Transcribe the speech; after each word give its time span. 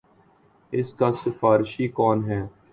اس 0.73 0.93
کا 0.93 1.11
سفارشی 1.13 1.87
کون 1.97 2.17
ہے۔ 2.29 2.41